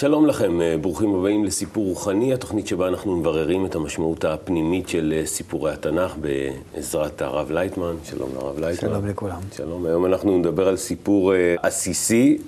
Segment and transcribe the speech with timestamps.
[0.00, 5.14] שלום לכם, אה, ברוכים הבאים לסיפור רוחני, התוכנית שבה אנחנו מבררים את המשמעות הפנימית של
[5.16, 7.94] אה, סיפורי התנ"ך בעזרת הרב לייטמן.
[8.04, 8.90] שלום לרב לייטמן.
[8.90, 9.40] שלום לכולם.
[9.56, 12.38] שלום, היום אנחנו נדבר על סיפור אה, עסיסי,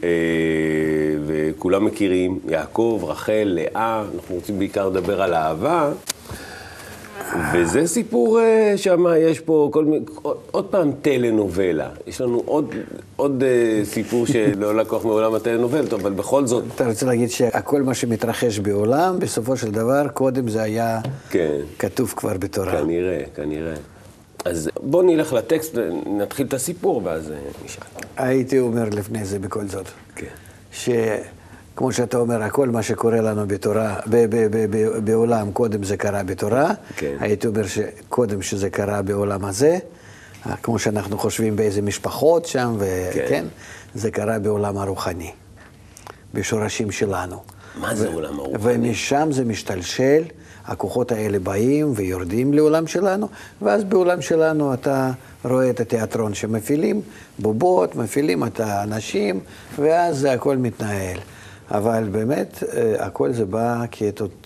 [1.27, 5.93] וכולם מכירים, יעקב, רחל, לאה, אנחנו רוצים בעיקר לדבר על אהבה.
[7.53, 10.05] וזה סיפור uh, שם, יש פה כל מיני,
[10.51, 11.89] עוד פעם טלנובלה.
[12.07, 12.75] יש לנו עוד,
[13.17, 16.65] עוד uh, סיפור שלא לקוח מעולם הטלנובלות, אבל בכל זאת...
[16.75, 21.01] אתה רוצה להגיד שהכל מה שמתרחש בעולם, בסופו של דבר, קודם זה היה
[21.31, 21.59] כן.
[21.79, 22.73] כתוב כבר בתורה.
[22.83, 23.75] כנראה, כנראה.
[24.45, 27.83] אז בואו נלך לטקסט, נתחיל את הסיפור, ואז אה, נשאל.
[28.17, 29.87] הייתי אומר לפני זה בכל זאת.
[30.17, 30.27] כן.
[30.73, 30.89] ש...
[31.77, 36.23] כמו שאתה אומר, הכל מה שקורה לנו בתורה, ב- ב- ב- בעולם, קודם זה קרה
[36.23, 36.71] בתורה.
[36.97, 37.17] כן.
[37.21, 39.79] הייתי אומר שקודם שזה קרה בעולם הזה,
[40.63, 43.45] כמו שאנחנו חושבים באיזה משפחות שם, וכן, כן.
[43.95, 45.31] זה קרה בעולם הרוחני,
[46.35, 47.37] בשורשים שלנו.
[47.81, 48.59] מה זה עולם הרוחני?
[48.61, 50.23] ומשם זה משתלשל,
[50.67, 53.29] הכוחות האלה באים ויורדים לעולם שלנו,
[53.63, 55.11] ואז בעולם שלנו אתה
[55.45, 57.01] רואה את התיאטרון שמפעילים,
[57.39, 59.41] בובות, מפעילים את האנשים,
[59.79, 61.19] ואז זה הכל מתנהל.
[61.71, 63.85] אבל באמת, אה, הכל זה בא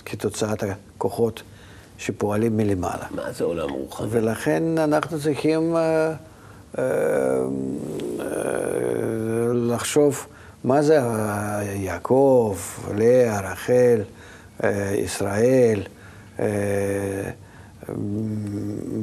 [0.05, 1.43] כתוצאת הכוחות
[1.99, 3.05] שפועלים מלמעלה.
[3.11, 4.07] מה זה עולם רוחני?
[4.11, 6.13] ולכן אנחנו צריכים אה,
[6.79, 6.85] אה,
[9.55, 10.27] לחשוב
[10.65, 11.01] מה זה
[11.75, 12.57] יעקב,
[12.97, 14.01] לאה, רחל,
[14.99, 15.83] ישראל,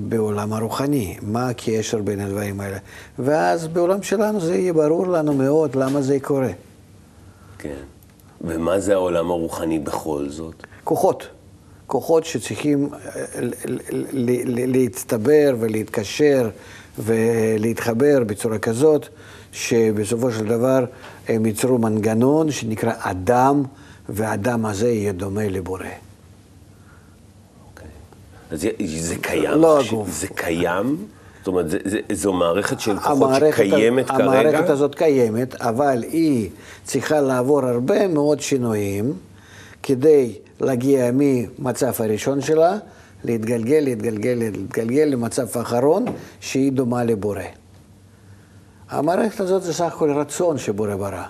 [0.09, 2.78] בעולם הרוחני, מה הקשר בין הדברים האלה.
[3.19, 6.51] ואז בעולם שלנו זה יהיה ברור לנו מאוד למה זה קורה.
[7.57, 7.93] כן.
[8.44, 10.64] ומה זה העולם הרוחני בכל זאת?
[10.84, 11.28] כוחות.
[11.88, 13.00] כוחות שצריכים אה,
[14.68, 16.50] להצטבר ולהתקשר
[17.00, 19.08] ולהתחבר בצורה כזאת,
[19.52, 20.86] שבסופו של דבר
[21.28, 23.64] הם ייצרו מנגנון שנקרא אדם,
[24.09, 25.86] והאדם הזה יהיה דומה לבורא.
[27.70, 27.88] אוקיי.
[28.52, 28.68] אז
[29.00, 29.62] זה קיים?
[29.62, 30.10] לא הגוף.
[30.12, 31.06] זה קיים?
[31.44, 34.24] זאת אומרת, זה, זה, זו מערכת של כוחות שקיימת כרגע?
[34.24, 36.50] המערכת הזאת קיימת, אבל היא
[36.84, 39.14] צריכה לעבור הרבה מאוד שינויים
[39.84, 42.78] כדי להגיע ממצב הראשון שלה,
[43.24, 46.06] להתגלגל, להתגלגל, להתגלגל למצב האחרון,
[46.40, 47.42] שהיא דומה לבורא.
[48.90, 51.24] המערכת הזאת זה סך הכל רצון שבורא ברא.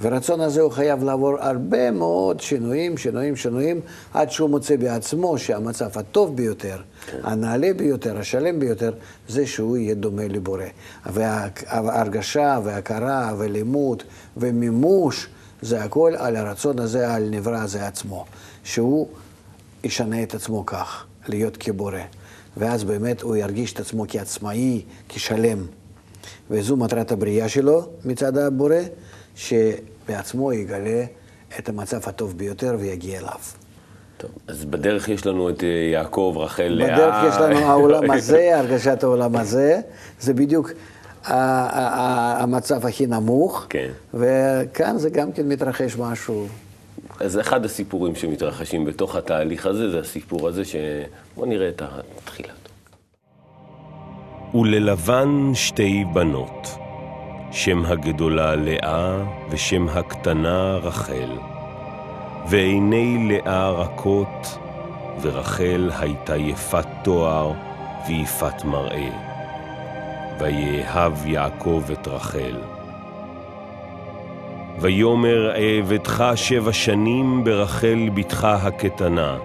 [0.00, 3.80] ורצון הזה הוא חייב לעבור הרבה מאוד שינויים, שינויים, שינויים,
[4.14, 6.76] עד שהוא מוצא בעצמו שהמצב הטוב ביותר,
[7.06, 7.18] כן.
[7.22, 8.92] הנעלה ביותר, השלם ביותר,
[9.28, 10.64] זה שהוא יהיה דומה לבורא.
[11.06, 14.02] וההרגשה וההכרה ולימוד
[14.36, 15.28] ומימוש,
[15.62, 18.24] זה הכל על הרצון הזה, על נברא הזה עצמו,
[18.64, 19.08] שהוא
[19.84, 21.98] ישנה את עצמו כך, להיות כבורא.
[22.56, 25.66] ואז באמת הוא ירגיש את עצמו כעצמאי, כשלם.
[26.50, 28.76] וזו מטרת הבריאה שלו מצד הבורא.
[29.36, 31.04] שבעצמו יגלה
[31.58, 33.38] את המצב הטוב ביותר ויגיע אליו.
[34.16, 36.94] טוב, אז בדרך יש לנו את אה, יעקב, רחל, לאה.
[36.94, 39.80] בדרך יש לנו העולם הזה, הרגשת העולם הזה,
[40.20, 40.70] זה בדיוק
[41.24, 43.90] המצב הכי נמוך, כן.
[44.14, 46.46] וכאן זה גם כן מתרחש משהו.
[47.20, 50.76] אז אחד הסיפורים שמתרחשים בתוך התהליך הזה, זה הסיפור הזה ש...
[51.34, 52.52] בואו נראה את התחילה.
[54.54, 56.81] וללבן שתי בנות.
[57.52, 59.16] שם הגדולה לאה
[59.50, 61.30] ושם הקטנה רחל.
[62.48, 64.58] ועיני לאה רכות,
[65.20, 67.52] ורחל הייתה יפת תואר
[68.08, 69.10] ויפת מראה.
[70.40, 72.56] ויאהב יעקב את רחל.
[74.78, 79.38] ויאמר אעבדך שבע שנים ברחל בתך הקטנה.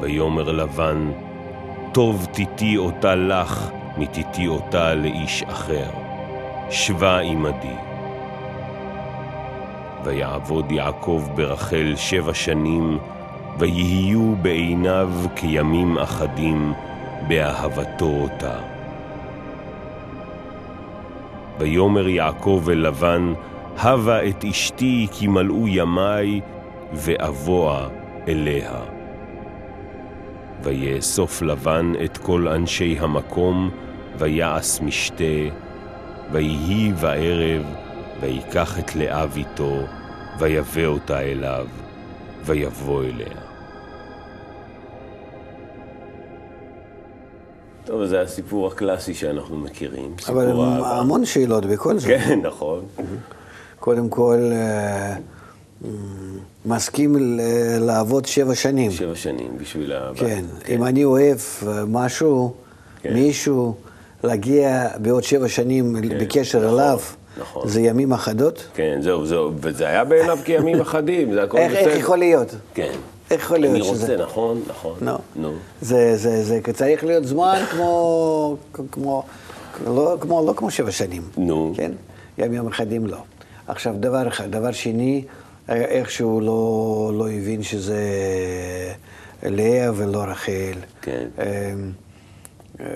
[0.00, 1.10] ויאמר לבן,
[1.92, 6.11] טוב תיתי אותה לך מתיתי אותה לאיש אחר.
[6.72, 7.76] שבה עמדי.
[10.04, 12.98] ויעבוד יעקב ברחל שבע שנים,
[13.58, 16.72] ויהיו בעיניו כימים אחדים,
[17.28, 18.58] באהבתו אותה.
[21.58, 23.32] ויאמר יעקב אל לבן,
[23.78, 26.40] הבה את אשתי כי מלאו ימי,
[26.92, 27.88] ואבוה
[28.28, 28.72] אליה.
[30.62, 33.70] ויאסוף לבן את כל אנשי המקום,
[34.18, 35.24] ויעש משתה,
[36.32, 37.62] ויהי בערב,
[38.20, 39.80] ויקח את לאה ביתו,
[40.38, 41.66] ויבא אותה אליו,
[42.44, 43.26] ויבוא אליה.
[47.84, 50.14] טוב, זה הסיפור הקלאסי שאנחנו מכירים.
[50.28, 50.50] אבל.
[50.84, 52.08] המון שאלות בכל זאת.
[52.08, 52.84] כן, נכון.
[53.80, 55.16] קודם כל, אה,
[56.66, 57.16] מסכים
[57.80, 58.90] לעבוד שבע שנים.
[58.90, 60.10] שבע שנים בשביל ה...
[60.14, 60.44] כן.
[60.64, 60.74] כן.
[60.74, 61.38] אם אני אוהב
[61.86, 62.54] משהו,
[63.02, 63.14] כן.
[63.14, 63.74] מישהו...
[64.24, 66.98] להגיע בעוד שבע שנים כן, בקשר נכון, אליו,
[67.40, 67.68] נכון.
[67.68, 68.66] זה ימים אחדות.
[68.74, 71.90] כן, זהו, זהו, וזה היה בעיניו כימים אחדים, זה הכל איך, בסדר.
[71.90, 72.54] איך יכול להיות?
[72.74, 72.92] כן.
[73.30, 74.12] איך יכול להיות אני שזה...
[74.12, 74.94] רוצה, נכון, נכון.
[75.00, 75.18] נו.
[75.36, 75.52] נו.
[75.80, 78.56] זה, זה, זה צריך להיות זמן כמו,
[78.92, 79.22] כמו,
[79.86, 81.22] לא, כמו, לא כמו שבע שנים.
[81.36, 81.72] נו.
[81.76, 81.92] כן?
[82.38, 83.16] ימים אחדים לא.
[83.66, 84.50] עכשיו, דבר אחד.
[84.50, 85.24] דבר שני,
[85.68, 88.00] איכשהו לא, לא הבין שזה
[89.42, 90.72] לאה ולא רחל.
[91.02, 91.24] כן.
[92.80, 92.86] אה,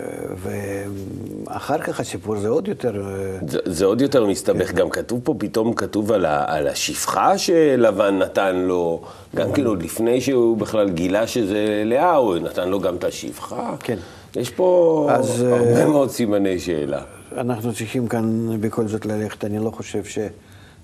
[1.47, 3.07] ואחר כך הסיפור זה עוד יותר...
[3.07, 7.39] אה, זה, זה עוד יותר מסתבך, גם כתוב פה, פתאום כתוב על, ה, על השפחה
[7.39, 9.03] שלבן נתן לו,
[9.37, 13.75] גם כאילו לפני שהוא בכלל גילה שזה לאה, הוא נתן לו גם את השפחה.
[13.81, 13.97] כן.
[14.37, 17.03] יש פה אז, הרבה אה, מאוד סימני שאלה.
[17.37, 19.45] אנחנו צריכים כאן בכל זאת ללכת.
[19.45, 20.03] אני לא חושב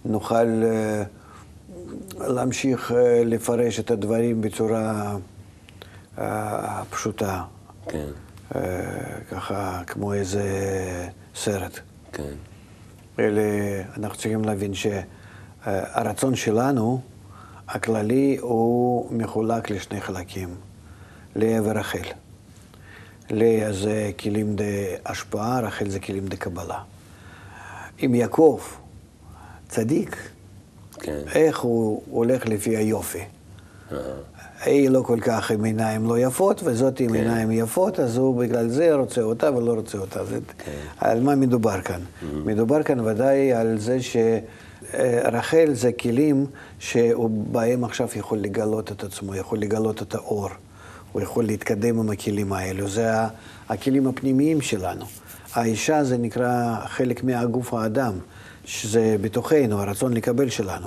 [0.05, 0.62] שנוכל
[2.21, 5.17] להמשיך לפרש את הדברים בצורה
[6.91, 7.43] פשוטה,
[7.88, 8.06] כן,
[9.31, 10.44] ככה כמו איזה
[11.34, 11.78] סרט.
[12.12, 12.32] כן,
[13.19, 13.43] אלה,
[13.96, 17.00] אנחנו צריכים להבין שהרצון שלנו,
[17.69, 20.54] הכללי, הוא מחולק לשני חלקים,
[21.37, 22.08] לאה ורחל.
[23.31, 26.78] לאה זה כלים דהשפעה, רחל זה כלים דקבלה.
[27.99, 28.60] עם יעקב,
[29.69, 30.16] צדיק,
[30.93, 31.20] כן.
[31.34, 33.25] איך הוא הולך לפי היופי.
[34.67, 37.14] אה, היא לא כל כך עם עיניים לא יפות, וזאת עם כן.
[37.14, 40.25] עיניים יפות, אז הוא בגלל זה רוצה אותה ולא רוצה אותה.
[40.25, 40.70] זה, כן.
[40.99, 42.00] על מה מדובר כאן?
[42.44, 43.99] מדובר כאן ודאי על זה
[44.93, 46.47] שרחל זה כלים
[46.79, 50.49] שבהם עכשיו יכול לגלות את עצמו, יכול לגלות את האור.
[51.12, 52.88] הוא יכול להתקדם עם הכלים האלו.
[52.88, 53.11] זה
[53.69, 55.05] הכלים הפנימיים שלנו.
[55.55, 58.12] האישה זה נקרא חלק מהגוף האדם,
[58.64, 60.87] שזה בתוכנו, הרצון לקבל שלנו.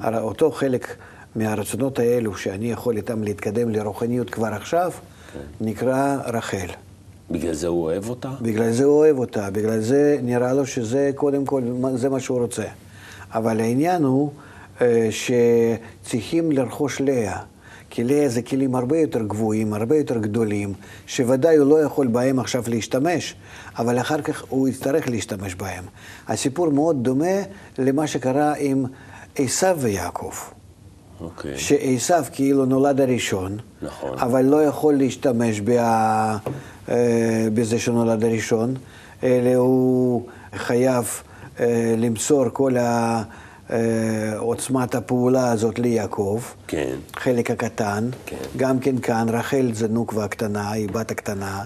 [0.00, 0.96] הר- אותו חלק
[1.36, 4.92] מהרצונות האלו, שאני יכול איתם להתקדם לרוחניות כבר עכשיו,
[5.60, 6.66] נקרא רחל.
[7.30, 8.30] בגלל זה הוא אוהב אותה?
[8.42, 11.62] בגלל זה הוא אוהב אותה, בגלל זה נראה לו שזה קודם כל,
[11.94, 12.64] זה מה שהוא רוצה.
[13.34, 14.30] אבל העניין הוא
[14.80, 17.38] אה, שצריכים לרכוש לאה.
[17.90, 20.72] כי לאה זה כלים הרבה יותר גבוהים, הרבה יותר גדולים,
[21.06, 23.34] שוודאי הוא לא יכול בהם עכשיו להשתמש,
[23.78, 25.84] אבל אחר כך הוא יצטרך להשתמש בהם.
[26.28, 27.42] הסיפור מאוד דומה
[27.78, 28.84] למה שקרה עם
[29.36, 30.32] עשיו ויעקב.
[31.20, 31.58] אוקיי.
[31.58, 34.18] שעשיו כאילו נולד הראשון, נכון.
[34.18, 36.36] אבל לא יכול להשתמש בה,
[36.88, 36.94] אה,
[37.54, 38.74] בזה שנולד הראשון,
[39.22, 40.26] אלא הוא
[40.56, 41.04] חייב
[41.60, 43.22] אה, למסור כל ה-
[43.70, 43.76] אה,
[44.38, 46.94] עוצמת הפעולה הזאת ליעקב, כן.
[47.16, 48.36] חלק הקטן, כן.
[48.56, 51.64] גם כן כאן, רחל זה נוקבה הקטנה, היא בת הקטנה,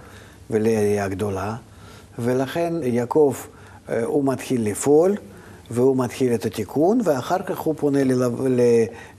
[0.50, 1.54] ולאה היא הגדולה,
[2.18, 3.34] ולכן יעקב,
[4.04, 5.16] הוא מתחיל לפעול,
[5.70, 7.99] והוא מתחיל את התיקון, ואחר כך הוא פונה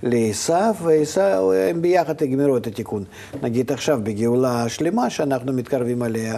[0.03, 0.53] לעשו,
[0.83, 3.03] ועשו, הם ביחד יגמרו את התיקון.
[3.43, 6.37] נגיד עכשיו, בגאולה השלמה שאנחנו מתקרבים אליה,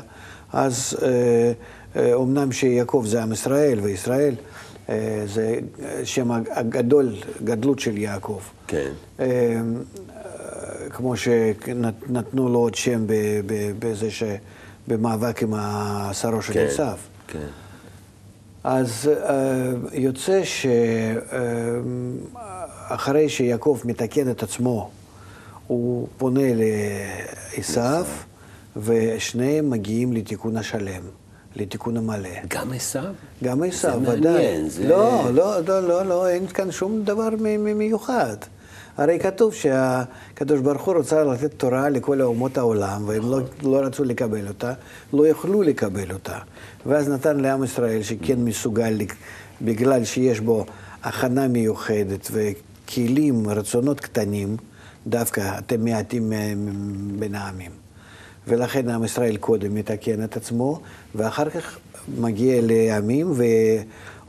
[0.54, 1.52] אז אה,
[1.96, 4.36] אה, אומנם שיעקב זה עם ישראל, וישראל
[4.90, 5.60] אה, זה
[6.04, 8.40] שם הגדול, גדלות של יעקב.
[8.68, 8.92] כן.
[9.19, 9.62] אה,
[10.90, 13.06] כמו שנתנו לו עוד שם
[13.80, 14.24] בזה ש...
[14.88, 16.65] במאבק עם השרו של כן.
[16.70, 16.98] עשיו.
[17.27, 17.48] כן.
[18.63, 20.41] אז אה, יוצא
[22.89, 24.89] שאחרי שיעקב מתקן את עצמו,
[25.68, 26.41] הוא פונה
[27.58, 28.06] לעשיו,
[28.77, 31.01] ושניהם מגיעים לתיקון השלם,
[31.56, 32.30] לתיקון המלא.
[32.48, 33.03] גם עשיו?
[33.44, 34.34] גם עשיו, זה ודאי.
[34.34, 37.30] מעניין, זה- לא, לא, לא, לא, לא, אין כאן שום דבר
[37.75, 38.36] מיוחד.
[39.01, 44.03] הרי כתוב שהקדוש ברוך הוא רוצה לתת תורה לכל אומות העולם, והם לא, לא רצו
[44.03, 44.74] לקבל אותה,
[45.13, 46.38] לא יכלו לקבל אותה.
[46.86, 48.98] ואז נתן לעם ישראל שכן מסוגל,
[49.62, 50.65] בגלל שיש בו
[51.03, 54.58] הכנה מיוחדת וכלים, רצונות קטנים,
[55.08, 56.34] דווקא אתם מעטים
[57.20, 57.72] בין העמים.
[58.48, 60.79] ולכן עם ישראל קודם מתקן את עצמו,
[61.15, 61.79] ואחר כך
[62.17, 63.34] מגיע לעמים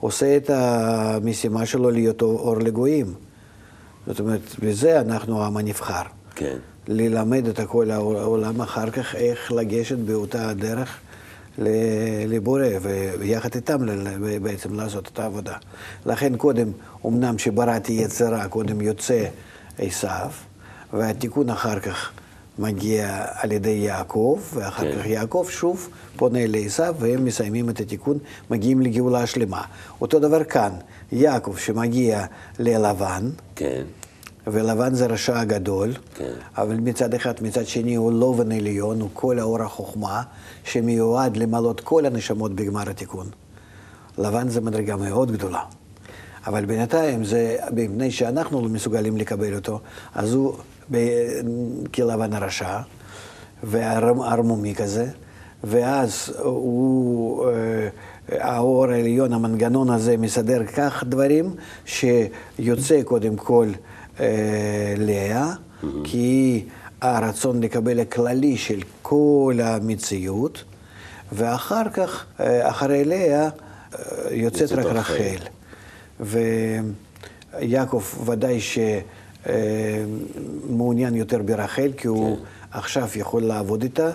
[0.00, 3.14] ועושה את המשימה שלו להיות אור לגויים.
[4.06, 6.02] זאת אומרת, בזה אנחנו העם הנבחר.
[6.34, 6.56] כן.
[6.88, 10.98] ללמד את כל העולם אחר כך איך לגשת באותה הדרך
[12.28, 12.66] לבורא,
[13.18, 13.78] ויחד איתם
[14.42, 15.56] בעצם לעשות את העבודה.
[16.06, 16.68] לכן קודם,
[17.06, 19.24] אמנם שבראתי יצרה, קודם יוצא
[19.78, 20.30] עשיו,
[20.92, 22.10] והתיקון אחר כך
[22.58, 24.98] מגיע על ידי יעקב, ואחר כן.
[24.98, 28.18] כך יעקב שוב פונה לעשיו, והם מסיימים את התיקון,
[28.50, 29.62] מגיעים לגאולה השלמה.
[30.00, 30.70] אותו דבר כאן,
[31.12, 32.24] יעקב שמגיע
[32.58, 33.82] ללבן, כן.
[34.46, 36.32] ולבן זה רשע הגדול, כן.
[36.56, 40.22] אבל מצד אחד, מצד שני הוא לא בן עליון, הוא כל האור החוכמה,
[40.64, 43.26] שמיועד למלות כל הנשמות בגמר התיקון.
[44.18, 45.60] לבן זה מדרגה מאוד גדולה.
[46.46, 49.80] אבל בינתיים זה, מפני שאנחנו לא מסוגלים לקבל אותו,
[50.14, 50.54] אז הוא
[51.94, 52.80] כלבן הרשע,
[53.62, 55.06] והערמומי כזה,
[55.64, 57.88] ואז הוא, אה,
[58.38, 63.68] האור העליון, המנגנון הזה מסדר כך דברים, שיוצא קודם כל
[64.20, 65.86] אה, לאה, mm-hmm.
[66.04, 66.64] כי
[67.00, 70.64] הרצון לקבל הכללי של כל המציאות,
[71.32, 73.48] ואחר כך, אה, אחרי לאה,
[74.30, 75.36] יוצאת רק רחל.
[77.60, 78.60] ויעקב ודאי
[79.46, 82.42] שמעוניין יותר ברחל, כי הוא כן.
[82.70, 84.10] עכשיו יכול לעבוד איתה,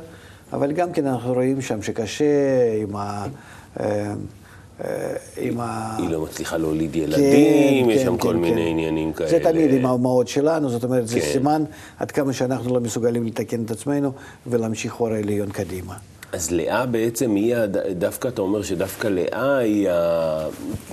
[0.53, 2.25] אבל גם כן אנחנו רואים שם שקשה
[2.81, 3.25] עם ה...
[3.79, 4.13] אה,
[4.83, 5.95] אה, עם ה...
[5.97, 8.39] היא לא מצליחה להוליד כן, ילדים, כן, יש שם כן, כל כן.
[8.39, 9.29] מיני עניינים כאלה.
[9.29, 11.25] זה תמיד עם האומהות שלנו, זאת אומרת, זה כן.
[11.25, 11.63] סימן
[11.99, 14.11] עד כמה שאנחנו לא מסוגלים לתקן את עצמנו
[14.47, 15.95] ולהמשיך אור העליון קדימה.
[16.31, 17.55] אז לאה בעצם היא,
[17.91, 19.89] דווקא אתה אומר שדווקא לאה היא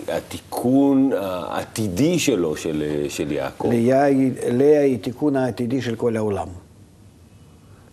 [0.09, 3.71] התיקון העתידי שלו, של, של יעקב.
[3.73, 6.49] לאה היא, לאה היא תיקון העתידי של כל העולם.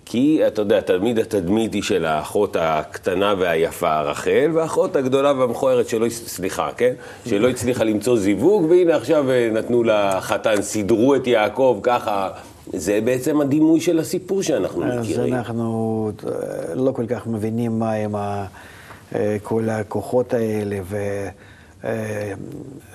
[0.06, 6.10] כי אתה יודע, תמיד התדמית היא של האחות הקטנה והיפה, רחל, והאחות הגדולה והמכוערת שלא,
[6.10, 6.94] סליחה, כן?
[7.26, 12.30] שלא הצליחה למצוא זיווג, והנה עכשיו אה, נתנו לחתן, סידרו את יעקב ככה.
[12.74, 15.34] זה בעצם הדימוי של הסיפור שאנחנו מכירים.
[15.34, 18.46] אז אנחנו אה, לא כל כך מבינים מה הם אה,
[19.44, 20.78] כל הכוחות האלה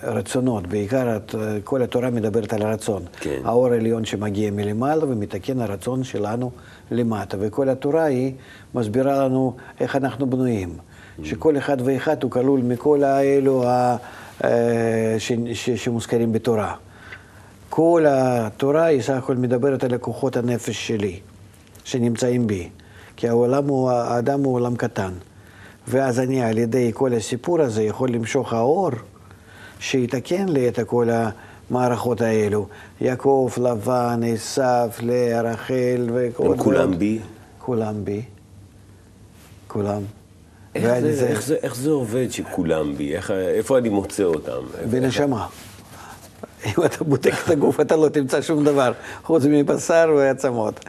[0.02, 0.66] ורצונות.
[0.66, 1.18] בעיקר
[1.64, 3.02] כל התורה מדברת על הרצון.
[3.21, 3.40] כן.
[3.45, 6.50] האור העליון שמגיע מלמעלה ומתקן הרצון שלנו
[6.90, 7.37] למטה.
[7.40, 8.33] וכל התורה היא
[8.75, 10.76] מסבירה לנו איך אנחנו בנויים.
[11.23, 13.64] שכל אחד ואחד הוא כלול מכל האלו
[14.45, 15.16] אה,
[15.76, 16.75] שמוזכרים בתורה.
[17.70, 21.20] כל התורה היא סך הכל מדברת על לקוחות הנפש שלי,
[21.85, 22.68] שנמצאים בי.
[23.16, 25.12] כי העולם הוא, האדם הוא עולם קטן.
[25.88, 28.90] ואז אני על ידי כל הסיפור הזה יכול למשוך האור
[29.80, 31.08] שיתקן לי את כל
[31.70, 32.66] המערכות האלו.
[33.00, 34.62] יעקב, לבן, עשו,
[35.02, 36.46] לאה, רחל וכל...
[36.46, 37.18] הם כולם בי?
[37.58, 38.23] כולם בי.
[39.68, 40.02] כולם.
[40.75, 43.16] איך זה, איך, זה, איך זה עובד שכולם בי?
[43.16, 44.61] איך, איפה אני מוצא אותם?
[44.90, 45.46] בנשמה.
[46.66, 48.92] אם אתה בודק את הגוף, אתה לא תמצא שום דבר,
[49.23, 50.80] חוץ מבשר ועצמות.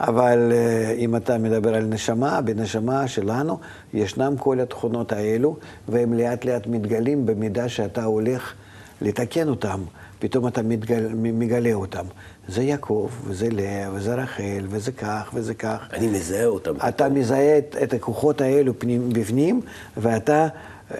[0.00, 3.58] אבל uh, אם אתה מדבר על נשמה, בנשמה שלנו
[3.94, 5.56] ישנם כל התכונות האלו,
[5.88, 8.52] והם לאט לאט מתגלים במידה שאתה הולך
[9.00, 9.80] לתקן אותם.
[10.18, 12.04] פתאום אתה מתגל, מגלה אותם.
[12.48, 15.78] זה יעקב, וזה לאה, וזה רחל, וזה כך, וזה כך.
[15.92, 16.74] אני מזהה אותם.
[16.88, 19.60] אתה מזהה את, את הכוחות האלו פנים, בפנים,
[19.96, 20.48] ואתה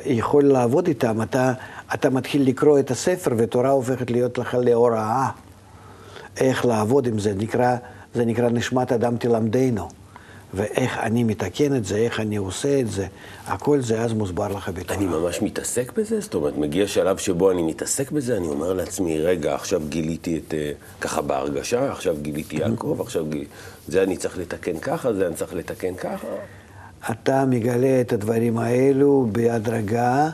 [0.05, 1.23] יכול לעבוד איתם.
[1.23, 1.53] אתה,
[1.95, 5.29] אתה מתחיל לקרוא את הספר, ותורה הופכת להיות לך להוראה.
[6.37, 7.77] איך לעבוד עם זה, נקרא,
[8.15, 9.89] זה נקרא נשמת אדם תלמדנו.
[10.55, 13.07] ואיך אני מתקן את זה, איך אני עושה את זה,
[13.47, 14.99] הכל זה אז מוסבר לך בתורה.
[14.99, 16.21] אני ממש מתעסק בזה?
[16.21, 20.55] זאת אומרת, מגיע שלב שבו אני מתעסק בזה, אני אומר לעצמי, רגע, עכשיו גיליתי את,
[20.55, 23.45] אה, ככה בהרגשה, עכשיו גיליתי יעקב, עכשיו גיל...
[23.89, 26.27] זה אני צריך לתקן ככה, זה אני צריך לתקן ככה.
[27.11, 30.31] אתה מגלה את הדברים האלו בהדרגה,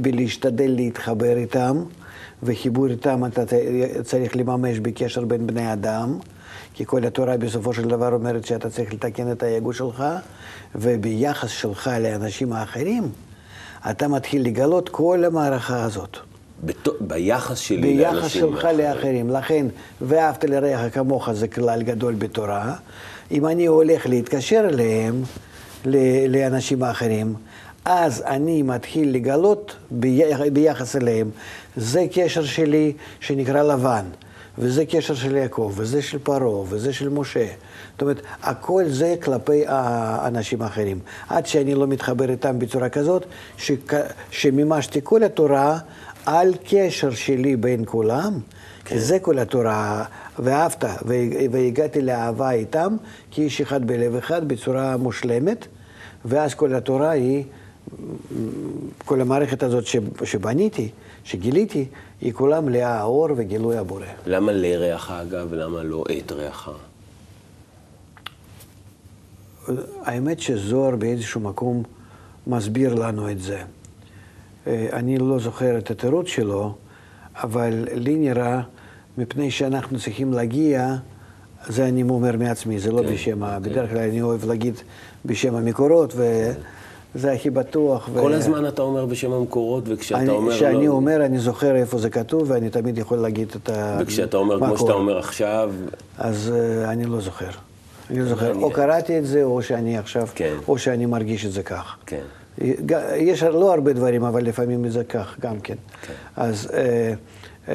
[0.00, 1.82] בלהשתדל להתחבר איתם,
[2.42, 3.42] וחיבור איתם אתה
[4.02, 6.18] צריך לממש בקשר בין בני אדם.
[6.74, 10.04] כי כל התורה בסופו של דבר אומרת שאתה צריך לתקן את האגו שלך,
[10.74, 13.08] וביחס שלך לאנשים האחרים,
[13.90, 16.16] אתה מתחיל לגלות כל המערכה הזאת.
[16.64, 16.88] בת...
[17.00, 18.78] ביחס שלי ביחס לאנשים ביחס שלך אחרים.
[18.78, 19.30] לאחרים.
[19.30, 19.66] לכן,
[20.00, 22.74] ואהבת לרעך כמוך זה כלל גדול בתורה.
[23.30, 25.22] אם אני הולך להתקשר אליהם,
[26.28, 27.34] לאנשים האחרים,
[27.90, 29.76] אז אני מתחיל לגלות
[30.52, 31.30] ביחס אליהם.
[31.76, 34.04] זה קשר שלי שנקרא לבן.
[34.58, 37.46] וזה קשר של יעקב, וזה של פרעה, וזה של משה.
[37.92, 40.98] זאת אומרת, הכל זה כלפי האנשים האחרים.
[41.28, 43.26] עד שאני לא מתחבר איתם בצורה כזאת,
[43.56, 43.94] שכ...
[44.30, 45.78] שמימשתי כל התורה
[46.26, 48.32] על קשר שלי בין כולם,
[48.84, 48.94] כן.
[48.94, 50.04] כי זה כל התורה,
[50.38, 50.84] ואהבת,
[51.50, 52.96] והגעתי לאהבה איתם,
[53.30, 55.66] כאיש אחד בלב אחד, בצורה מושלמת,
[56.24, 57.44] ואז כל התורה היא,
[59.04, 59.84] כל המערכת הזאת
[60.24, 60.88] שבניתי,
[61.24, 61.86] שגיליתי,
[62.20, 64.04] היא כולה מלאה האור וגילוי הבורא.
[64.26, 66.70] למה לרעך אגב, למה לא את רעך?
[70.02, 71.82] האמת שזוהר באיזשהו מקום
[72.46, 73.62] מסביר לנו את זה.
[74.66, 76.74] אה, אני לא זוכר את התירוץ שלו,
[77.34, 78.60] אבל לי נראה,
[79.18, 80.94] מפני שאנחנו צריכים להגיע,
[81.66, 83.62] זה אני אומר מעצמי, זה לא כן, בשם, כן.
[83.62, 84.74] בדרך כלל אני אוהב להגיד
[85.24, 86.52] בשם המקורות, ו...
[86.54, 86.60] כן.
[87.14, 88.08] זה הכי בטוח.
[88.14, 88.34] כל ו...
[88.34, 90.52] הזמן אתה אומר בשם המקורות, וכשאתה אני, אומר...
[90.52, 90.92] כשאני לא...
[90.92, 93.96] אומר, אני זוכר איפה זה כתוב, ואני תמיד יכול להגיד את ה...
[94.00, 95.72] וכשאתה אומר, כמו שאתה אומר עכשיו...
[96.18, 97.50] אז uh, אני לא זוכר.
[98.10, 98.54] אני לא זוכר.
[98.54, 100.28] או קראתי את זה, או שאני עכשיו...
[100.34, 100.54] כן.
[100.68, 101.96] או שאני מרגיש את זה כך.
[102.06, 102.22] כן.
[103.16, 105.74] יש לא הרבה דברים, אבל לפעמים זה כך גם כן.
[106.02, 106.12] כן.
[106.36, 106.70] אז uh,
[107.66, 107.70] uh,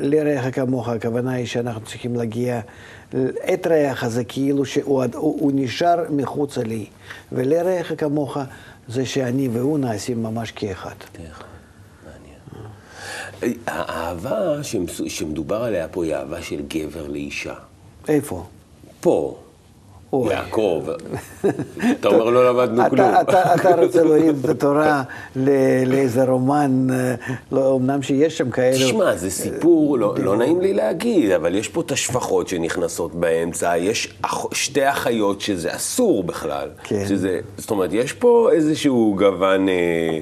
[0.00, 2.60] לריח כמוך, הכוונה היא שאנחנו צריכים להגיע,
[3.54, 6.86] את ריח הזה כאילו שהוא הוא, הוא נשאר מחוצה לי,
[7.32, 8.36] ולריח כמוך
[8.88, 10.94] זה שאני והוא נעשים ממש כאחד.
[11.12, 11.44] כאחד,
[12.04, 13.58] מעניין.
[13.66, 14.64] האהבה
[15.08, 17.54] שמדובר עליה פה היא אהבה של גבר לאישה.
[18.08, 18.44] איפה?
[19.00, 19.43] פה.
[20.30, 20.86] יעקב,
[22.00, 23.08] אתה אומר לא למדנו כלום.
[23.54, 25.02] אתה רוצה להוריד את התורה
[25.86, 26.86] לאיזה רומן,
[27.52, 28.76] לא, אמנם שיש שם כאלה.
[28.76, 33.76] תשמע, זה סיפור, לא, לא נעים לי להגיד, אבל יש פה את השפחות שנכנסות באמצע,
[33.76, 34.14] יש
[34.52, 36.68] שתי אחיות שזה אסור בכלל.
[36.84, 37.04] כן.
[37.08, 39.68] שזה, זאת אומרת, יש פה איזשהו גוון...
[39.68, 40.18] אה,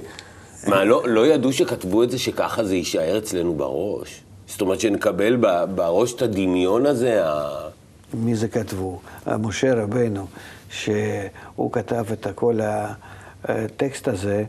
[0.66, 4.20] מה, לא, לא ידעו שכתבו את זה שככה זה יישאר אצלנו בראש?
[4.46, 5.36] זאת אומרת שנקבל
[5.74, 7.22] בראש את הדמיון הזה,
[8.14, 9.00] מי זה כתבו?
[9.26, 10.26] משה רבנו,
[10.70, 12.60] שהוא כתב את כל
[13.44, 14.44] הטקסט הזה,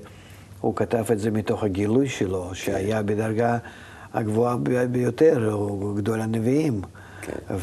[0.61, 3.57] הוא כתב את זה מתוך הגילוי שלו, שהיה בדרגה
[4.13, 4.55] הגבוהה
[4.91, 6.81] ביותר, הוא גדול הנביאים.
[7.21, 7.55] כן.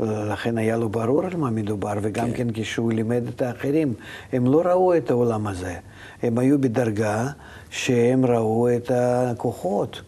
[0.00, 2.34] ולכן היה לו ברור על מה מדובר, וגם כן.
[2.34, 3.94] כן כשהוא לימד את האחרים,
[4.32, 5.74] הם לא ראו את העולם הזה.
[6.22, 7.26] הם היו בדרגה
[7.70, 10.02] שהם ראו את הכוחות,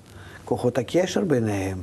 [0.45, 1.83] כוחות הקשר ביניהם.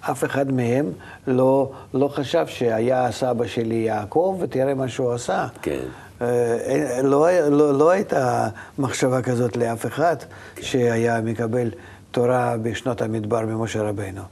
[0.00, 0.92] אף אחד מהם
[1.26, 5.46] לא, לא חשב שהיה סבא שלי יעקב, ותראה מה שהוא עשה.
[5.62, 5.80] כן.
[6.22, 8.48] אה, לא, לא, לא הייתה
[8.78, 10.16] מחשבה כזאת לאף אחד
[10.54, 10.62] כן.
[10.62, 11.70] שהיה מקבל
[12.10, 14.22] תורה בשנות המדבר ממשה רבנו.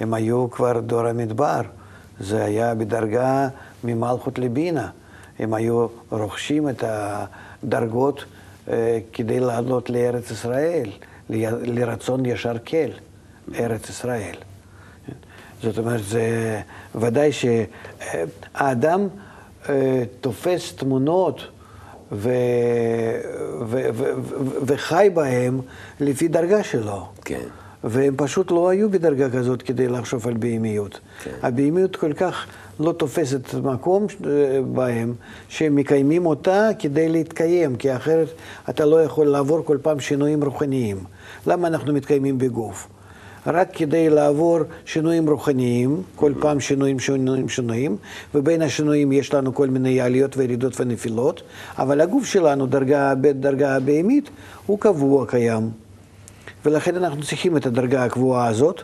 [0.00, 1.60] הם היו כבר דור המדבר.
[2.20, 3.48] זה היה בדרגה
[3.84, 4.88] ממלכות לבינה.
[5.38, 8.24] הם היו רוכשים את הדרגות
[8.68, 10.90] אה, כדי לעלות לארץ ישראל,
[11.62, 12.90] לרצון ישר כל,
[13.54, 14.34] ארץ ישראל.
[15.62, 16.60] זאת אומרת, זה
[16.94, 19.08] ודאי שהאדם
[19.68, 21.40] אה, תופס תמונות
[22.12, 22.30] ו,
[23.66, 24.04] ו, ו,
[24.62, 25.60] וחי בהם
[26.00, 27.08] לפי דרגה שלו.
[27.24, 27.46] כן.
[27.84, 31.00] והם פשוט לא היו בדרגה כזאת כדי לחשוב על בהמיות.
[31.24, 31.30] כן.
[31.42, 32.46] הבהמיות כל כך
[32.80, 34.30] לא תופסת מקום אה,
[34.72, 35.14] בהם,
[35.48, 38.28] שהם מקיימים אותה כדי להתקיים, כי אחרת
[38.68, 41.04] אתה לא יכול לעבור כל פעם שינויים רוחניים.
[41.46, 42.88] למה אנחנו מתקיימים בגוף?
[43.46, 47.96] רק כדי לעבור שינויים רוחניים, כל פעם שינויים, שינויים, שינויים,
[48.34, 51.42] ובין השינויים יש לנו כל מיני עליות וירידות ונפילות,
[51.78, 54.30] אבל הגוף שלנו, דרגה, בדרגה הבהמית,
[54.66, 55.70] הוא קבוע קיים.
[56.64, 58.82] ולכן אנחנו צריכים את הדרגה הקבועה הזאת,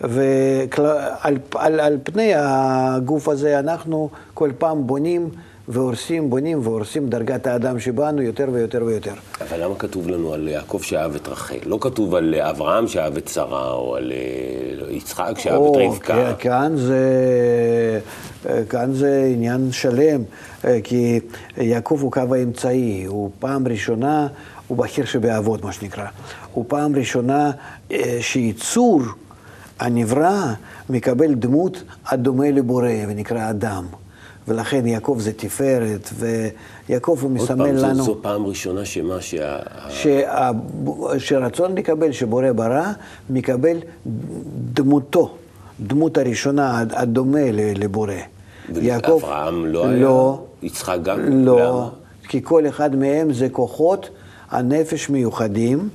[0.00, 5.30] ועל על, על פני הגוף הזה אנחנו כל פעם בונים
[5.68, 9.12] והורסים, בונים והורסים דרגת האדם שבנו יותר ויותר ויותר.
[9.40, 11.58] אבל למה כתוב לנו על יעקב שאהב את רחל?
[11.66, 16.14] לא כתוב על אברהם שאהב את שרה, או על אה, יצחק שאהב את רבקה.
[16.14, 18.00] כן, כאן זה,
[18.68, 20.22] כאן זה עניין שלם,
[20.64, 21.20] אה, כי
[21.56, 24.26] יעקב הוא קו האמצעי, הוא פעם ראשונה,
[24.66, 26.06] הוא בחיר שבאבות, מה שנקרא.
[26.52, 27.50] הוא פעם ראשונה
[27.92, 29.02] אה, שיצור
[29.80, 30.52] הנברא
[30.90, 33.86] מקבל דמות הדומה לבורא, ונקרא אדם.
[34.48, 37.82] ולכן יעקב זה תפארת, ויעקב הוא מסמל לנו...
[37.82, 39.58] עוד פעם, זו, פעם ראשונה שמה שה...
[39.88, 40.50] שה...
[41.18, 42.92] שרצון לקבל, שבורא ברא,
[43.30, 43.76] מקבל
[44.74, 45.34] דמותו,
[45.80, 48.12] דמות הראשונה, הדומה לבורא.
[48.74, 49.20] יעקב...
[49.24, 49.96] אברהם לא היה?
[49.96, 50.42] לא.
[50.62, 51.20] יצחק גם?
[51.44, 51.60] לא.
[51.60, 51.88] למה?
[52.28, 54.10] כי כל אחד מהם זה כוחות
[54.50, 55.88] הנפש מיוחדים,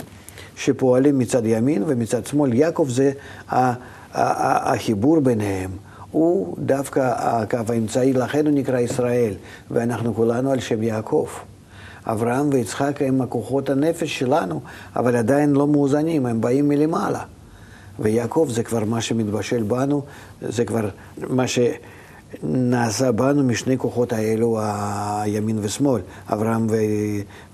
[0.55, 2.53] שפועלים מצד ימין ומצד שמאל.
[2.53, 3.11] יעקב זה
[4.13, 5.71] החיבור ביניהם.
[6.12, 9.34] הוא דווקא הקו האמצעי, לכן הוא נקרא ישראל,
[9.71, 11.28] ואנחנו כולנו על שם יעקב.
[12.06, 14.62] אברהם ויצחק הם הכוחות הנפש שלנו,
[14.95, 17.24] אבל עדיין לא מאוזנים, הם באים מלמעלה.
[18.00, 20.02] ויעקב זה כבר מה שמתבשל בנו,
[20.41, 21.43] זה כבר מה
[22.43, 26.76] שנעשה בנו משני כוחות האלו, הימין ושמאל, אברהם ו...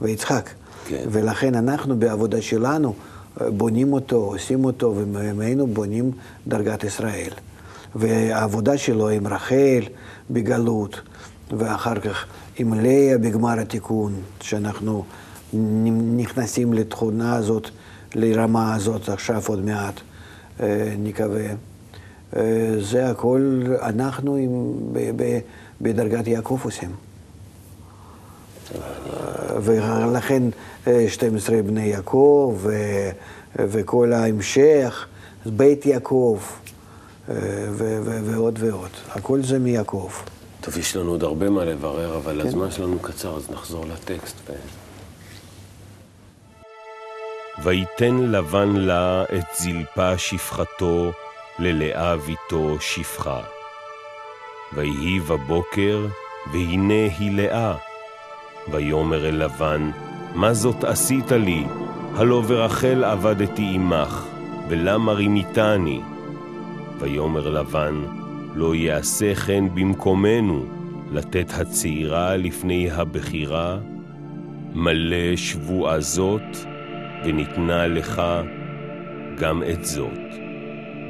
[0.02, 0.50] ויצחק.
[0.88, 1.04] כן.
[1.12, 2.94] ולכן אנחנו בעבודה שלנו
[3.42, 6.12] בונים אותו, עושים אותו, וממנו בונים
[6.48, 7.32] דרגת ישראל.
[7.96, 9.84] והעבודה שלו עם רחל
[10.30, 11.02] בגלות,
[11.58, 12.26] ואחר כך
[12.58, 15.04] עם לאה בגמר התיקון, שאנחנו
[16.18, 17.70] נכנסים לתכונה הזאת,
[18.16, 19.94] לרמה הזאת עכשיו עוד מעט,
[20.60, 21.48] אה, נקווה.
[22.36, 25.40] אה, זה הכל אנחנו עם, ב, ב,
[25.82, 26.90] בדרגת יעקב עושים.
[29.62, 30.44] ולכן
[31.08, 32.60] 12 אה, בני יעקב
[33.56, 35.08] וכל ההמשך,
[35.46, 36.40] בית יעקב.
[37.28, 38.90] ועוד ועוד.
[39.10, 40.12] הכל זה מיעקב.
[40.62, 42.48] טוב, יש לנו עוד הרבה מה לברר, אבל כן.
[42.48, 44.50] הזמן שלנו קצר, אז נחזור לטקסט.
[47.64, 51.12] ויתן לבן לה את זלפה שפחתו,
[51.60, 53.42] ללאה ביתו שפחה.
[54.74, 56.06] ויהי בבוקר,
[56.52, 57.76] והנה היא לאה.
[58.72, 59.92] ויאמר אל לבן,
[60.36, 61.66] מה זאת עשית לי?
[62.16, 64.26] הלא ורחל עבדתי עמך.
[64.70, 66.02] ולמה רימיתני?
[67.00, 67.96] ויאמר לבן,
[68.56, 70.66] לא יעשה כן במקומנו
[71.12, 73.78] לתת הצעירה לפני הבכירה,
[74.74, 76.58] מלא שבועה זאת,
[77.26, 78.22] וניתנה לך
[79.38, 80.20] גם את זאת,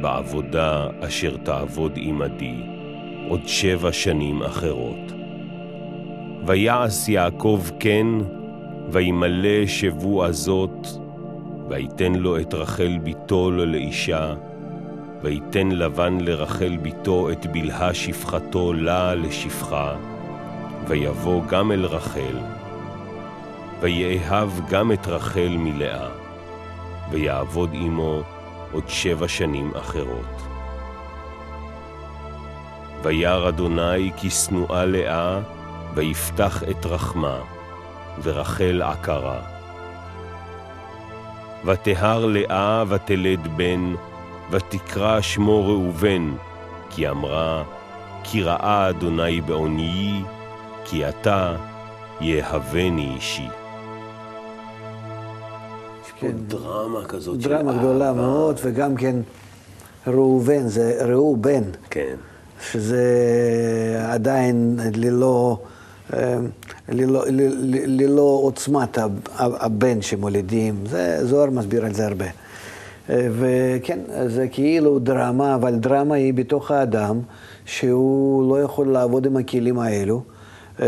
[0.02, 2.56] בעבודה אשר תעבוד עמדי
[3.30, 5.12] עוד שבע שנים אחרות.
[6.46, 8.08] ויעש יעקב כן,
[8.90, 10.88] וימלא שבועה זאת,
[11.70, 14.34] ויתן לו את רחל בתו לאישה,
[15.22, 19.96] ויתן לבן לרחל בתו את בלהה שפחתו לה לשפחה,
[20.88, 22.38] ויבוא גם אל רחל,
[23.80, 26.08] ויאהב גם את רחל מלאה,
[27.12, 28.22] ויעבוד עמו
[28.72, 30.42] עוד שבע שנים אחרות.
[33.04, 35.40] וירא אדוני כי שנואה לאה,
[35.94, 37.40] ויפתח את רחמה,
[38.24, 39.40] ורחל עקרה.
[41.66, 43.94] ותהר לאה ותלד בן,
[44.52, 46.32] ותקרא שמו ראובן,
[46.90, 47.64] כי אמרה,
[48.24, 50.22] כי ראה אדוני בעוניי,
[50.86, 51.56] כי אתה
[52.22, 53.48] יהבני אישי.
[56.20, 56.32] כן.
[56.48, 58.22] דרמה כזאת של דרמה גדולה אהבה.
[58.22, 59.16] מאוד, וגם כן
[60.08, 62.16] ראובן, זה ראובן, כן.
[62.72, 63.04] שזה
[64.10, 65.58] עדיין ללא,
[66.90, 72.26] ללא, ל- ללא עוצמת הב- הבן שמולידים, זה, זוהר מסביר על זה הרבה.
[73.10, 77.20] וכן, זה כאילו דרמה, אבל דרמה היא בתוך האדם,
[77.66, 80.22] שהוא לא יכול לעבוד עם הכלים האלו
[80.82, 80.88] אה,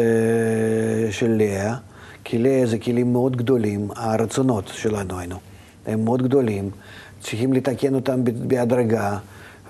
[1.12, 1.76] של לאה,
[2.34, 5.36] לאה זה כלים מאוד גדולים, הרצונות שלנו היינו,
[5.88, 6.70] הם מאוד גדולים,
[7.22, 9.18] צריכים לתקן אותם בהדרגה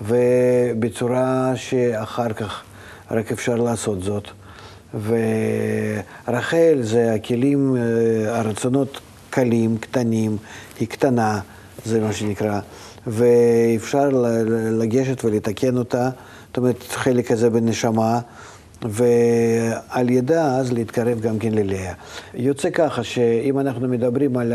[0.02, 2.62] ובצורה שאחר כך
[3.10, 4.28] רק אפשר לעשות זאת.
[6.26, 10.36] ורחל זה הכלים, אה, הרצונות קלים, קטנים,
[10.78, 11.40] היא קטנה,
[11.84, 12.60] זה מה שנקרא,
[13.06, 14.08] ואפשר
[14.72, 16.10] לגשת ולתקן אותה,
[16.46, 18.20] זאת אומרת, חלק הזה בנשמה,
[18.82, 21.92] ועל ידה אז להתקרב גם כן ללאה.
[22.34, 24.52] יוצא ככה שאם אנחנו מדברים על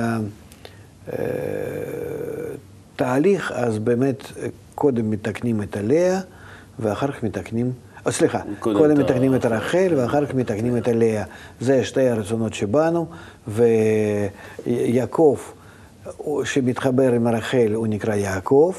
[2.96, 4.24] התהליך, אז באמת
[4.76, 6.20] קודם מתקנים את הלאה,
[6.80, 7.72] ואחר כך מתקנים,
[8.06, 11.24] או סליחה, קודם קודם, מתקנים את רחל, ואחר כך מתקנים את הלאה.
[11.62, 13.06] זה שתי הרצונות שבאנו,
[14.68, 15.38] ויעקב,
[16.44, 18.74] שמתחבר עם רחל, הוא נקרא יעקב,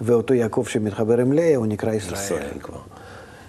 [0.00, 2.20] ואותו יעקב שמתחבר עם לאה, הוא נקרא ישראל.
[2.20, 2.78] ישראל כבר.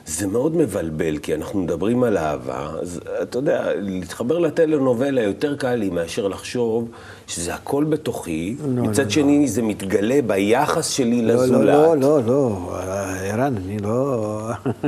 [0.07, 5.75] זה מאוד מבלבל, כי אנחנו מדברים על אהבה, אז אתה יודע, להתחבר לטלנובלה יותר קל
[5.75, 6.89] לי מאשר לחשוב
[7.27, 11.65] שזה הכל בתוכי, לא, מצד לא, שני זה מתגלה ביחס שלי לא, לזולת.
[11.65, 12.77] לא, לא, לא, לא,
[13.21, 14.41] ערן, אני לא...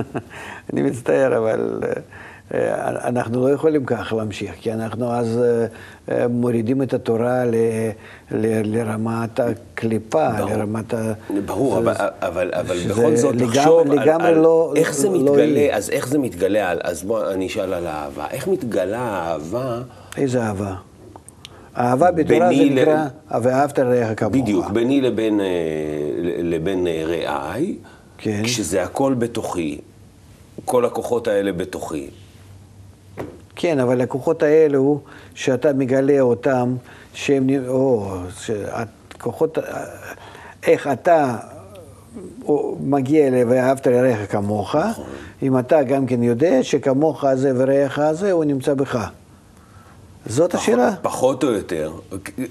[0.73, 2.01] אני מצטער, אבל אה,
[2.53, 5.65] אנחנו לא יכולים כך להמשיך, כי אנחנו אז אה,
[6.21, 7.55] אה, מורידים את התורה ל-
[8.31, 10.49] ל- לרמת הקליפה, ברור.
[10.49, 11.13] לרמת ה...
[11.45, 15.15] ברור, אבל, אבל, אבל בכל זאת, לגמרי- לחשוב על, לגמרי על לא- איך זה לא
[15.15, 15.71] מתגלה, היא.
[15.73, 18.25] אז איך זה מתגלה, אז בוא אני אשאל על האהבה.
[18.31, 19.79] איך מתגלה האהבה,
[20.17, 20.73] איזה אהבה?
[21.77, 23.05] אהבה בתורה זה ביני ל- נקרא,
[23.41, 24.33] ואהבת לרעך כמוך.
[24.33, 25.45] בדיוק, ביני לבין, אה,
[26.43, 27.75] לבין אה, רעיי,
[28.17, 28.41] כן.
[28.43, 29.77] כשזה הכל בתוכי,
[30.65, 32.07] כל הכוחות האלה בתוכי.
[33.61, 34.99] כן, אבל הכוחות האלו,
[35.35, 36.75] שאתה מגלה אותם,
[37.13, 39.57] שהם, או, שהכוחות,
[40.67, 41.37] איך אתה
[42.79, 44.75] מגיע אליהם ואהבת לרעך כמוך,
[45.43, 49.09] אם אתה גם כן יודע שכמוך הזה ורעך הזה, הוא נמצא בך.
[50.25, 50.95] זאת השאלה.
[51.01, 51.93] פחות או יותר,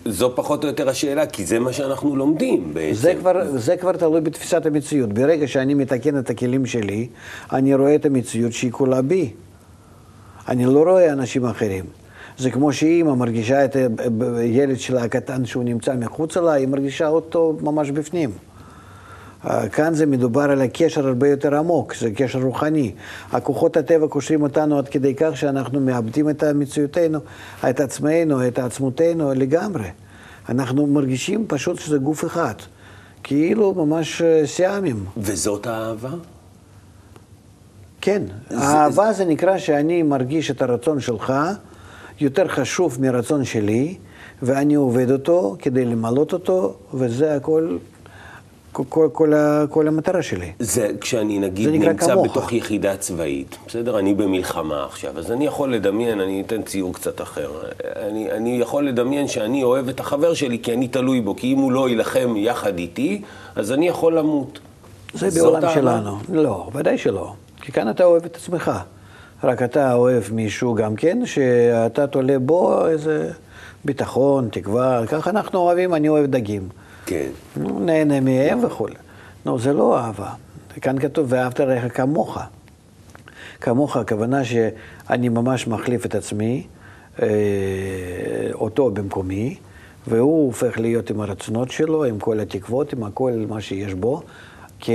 [0.04, 2.94] זו פחות או יותר השאלה, כי זה מה שאנחנו לומדים בעצם.
[2.94, 5.12] זה כבר, זה כבר תלוי בתפיסת המציאות.
[5.12, 7.08] ברגע שאני מתקן את הכלים שלי,
[7.52, 9.32] אני רואה את המציאות שהיא כולה בי.
[10.48, 11.84] אני לא רואה אנשים אחרים.
[12.38, 13.76] זה כמו שאימא מרגישה את
[14.36, 18.30] הילד שלה הקטן שהוא נמצא מחוצה לה, היא מרגישה אותו ממש בפנים.
[19.46, 22.92] אה, כאן זה מדובר על הקשר הרבה יותר עמוק, זה קשר רוחני.
[23.32, 27.18] הכוחות הטבע קושרים אותנו עד כדי כך שאנחנו מאבדים את מציאותנו,
[27.70, 29.88] את עצמנו, את עצמותנו לגמרי.
[30.48, 32.54] אנחנו מרגישים פשוט שזה גוף אחד,
[33.22, 35.04] כאילו ממש אה, סיאמים.
[35.16, 36.10] וזאת האהבה?
[38.08, 41.32] כן, זה- האהבה זה נקרא שאני מרגיש את הרצון שלך
[42.20, 43.94] יותר חשוב מרצון שלי,
[44.42, 47.76] ואני עובד אותו כדי למלות אותו, וזה הכל,
[48.72, 49.32] כל, כל, כל,
[49.70, 50.52] כל המטרה שלי.
[50.58, 52.26] זה כשאני נגיד זה נמצא כמוך.
[52.26, 53.98] בתוך יחידה צבאית, בסדר?
[53.98, 57.50] אני במלחמה עכשיו, אז אני יכול לדמיין, אני אתן ציור קצת אחר.
[57.96, 61.58] אני, אני יכול לדמיין שאני אוהב את החבר שלי כי אני תלוי בו, כי אם
[61.58, 63.22] הוא לא יילחם יחד איתי,
[63.56, 64.58] אז אני יכול למות.
[65.14, 65.68] זה בעולם?
[65.74, 66.16] שלנו.
[66.32, 67.32] לא, ודאי שלא.
[67.68, 68.70] כי כאן אתה אוהב את עצמך.
[69.44, 73.30] רק אתה אוהב מישהו גם כן, שאתה תולה בו איזה
[73.84, 75.06] ביטחון, תקווה.
[75.06, 76.68] ככה אנחנו אוהבים, אני אוהב דגים.
[77.06, 77.28] כן.
[77.56, 78.94] נו, נהנה מהם וכולי.
[79.46, 80.30] נו, זה לא אהבה.
[80.80, 82.38] כאן כתוב, ואהבת רעך כמוך.
[83.60, 86.66] כמוך, הכוונה שאני ממש מחליף את עצמי,
[87.22, 87.28] אה,
[88.54, 89.56] אותו במקומי,
[90.06, 94.22] והוא הופך להיות עם הרצונות שלו, עם כל התקוות, עם הכל מה שיש בו,
[94.78, 94.92] כי,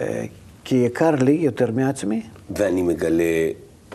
[0.00, 0.24] אה,
[0.64, 2.22] כי יקר לי יותר מעצמי.
[2.56, 3.24] ואני מגלה,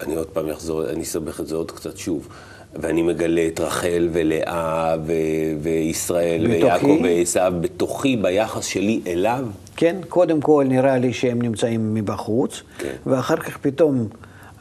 [0.04, 2.28] אני עוד פעם אחזור, אני אסבך את זה עוד קצת שוב.
[2.76, 5.14] ואני מגלה את רחל ולאה ו-
[5.62, 6.86] וישראל בתוכי?
[6.86, 9.46] ויעקב ועשיו בתוכי, ביחס שלי אליו.
[9.76, 12.94] כן, קודם כל נראה לי שהם נמצאים מבחוץ, כן.
[13.06, 14.08] ואחר כך פתאום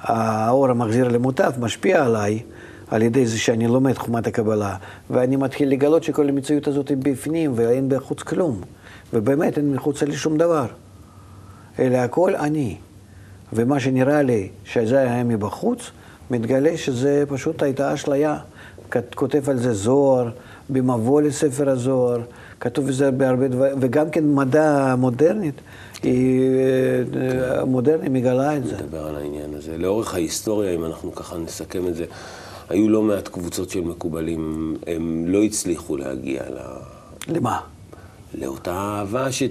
[0.01, 2.39] האור המחזיר למוטב משפיע עליי,
[2.91, 4.77] על ידי זה שאני לומד חומת הקבלה,
[5.11, 8.61] ואני מתחיל לגלות שכל המציאות הזאת היא בפנים ואין בחוץ כלום,
[9.13, 10.67] ובאמת אין מחוץ לי שום דבר,
[11.79, 12.77] אלא הכל אני.
[13.53, 15.91] ומה שנראה לי שזה היה מבחוץ,
[16.31, 18.39] מתגלה שזה פשוט הייתה אשליה.
[19.15, 20.31] כותב על זה זוהר,
[20.71, 22.21] במבוא לספר הזוהר,
[22.61, 25.61] כתוב בזה בהרבה דברים, וגם כן מדע מודרנית,
[26.03, 26.41] היא
[27.17, 28.77] אה, מודרנית מגלה את זה.
[28.77, 29.79] נדבר על העניין הזה.
[29.79, 32.05] לאורך ההיסטוריה, אם אנחנו ככה נסכם את זה,
[32.69, 36.59] היו לא מעט קבוצות של מקובלים, הם לא הצליחו להגיע ל...
[37.29, 37.61] למה?
[38.35, 39.43] לאותה אהבה ש...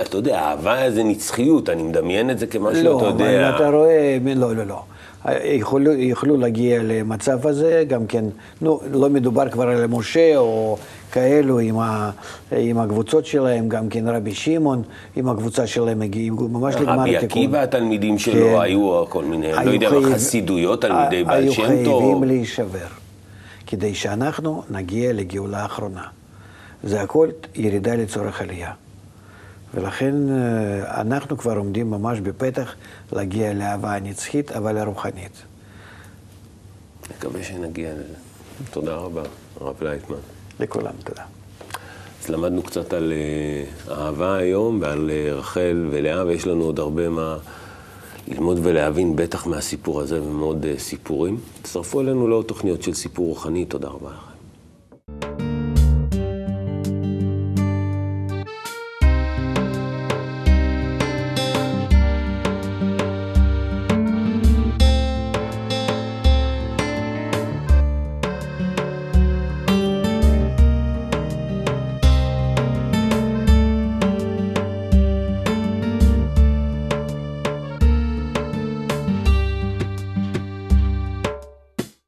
[0.00, 3.48] אתה יודע, אהבה זה נצחיות, אני מדמיין את זה כמשהו, לא, אתה יודע...
[3.48, 4.82] אבל אתה רואה, לא, לא, לא.
[5.44, 8.24] יכולו, יכלו להגיע למצב הזה, גם כן,
[8.60, 10.76] נו, לא מדובר כבר על משה או
[11.12, 12.10] כאלו עם, ה,
[12.52, 14.82] עם הקבוצות שלהם, גם כן רבי שמעון
[15.16, 17.42] עם הקבוצה שלהם הגיעו ממש לגמר רבי התיקון.
[17.42, 18.60] עקיבא, התלמידים שלו, כן.
[18.60, 22.24] היו כל מיני, לא היו יודע, חייב- חסידויות, תלמידי בעל היו שם חייבים טוב.
[22.24, 22.86] להישבר,
[23.66, 26.02] כדי שאנחנו נגיע לגאולה האחרונה.
[26.84, 28.70] זה הכל ירידה לצורך עלייה.
[29.74, 32.74] ולכן אה, אנחנו כבר עומדים ממש בפתח
[33.12, 35.42] להגיע לאהבה הנצחית, אבל הרוחנית.
[37.16, 38.14] מקווה שנגיע לזה.
[38.70, 39.22] תודה רבה,
[39.60, 40.16] הרב לייטמן.
[40.60, 41.22] לכולם, תודה.
[42.22, 47.08] אז למדנו קצת על אה, אהבה היום ועל אה, רחל ולאה, ויש לנו עוד הרבה
[47.08, 47.36] מה
[48.28, 51.40] ללמוד ולהבין, בטח מהסיפור הזה ומעוד סיפורים.
[51.62, 53.64] תצטרפו אלינו לעוד תוכניות של סיפור רוחני.
[53.64, 54.29] תודה רבה לכם.